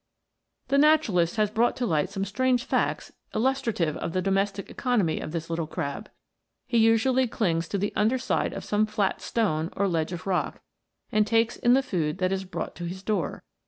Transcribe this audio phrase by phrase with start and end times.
[0.69, 5.31] The naturalist has brought to light some strange facts illustrative of the domestic economy of
[5.31, 6.09] this little crab.
[6.65, 10.61] He usually clings to the under side of some flat stone or ledge of rock,
[11.11, 13.43] and takes in the food that is brought to his door.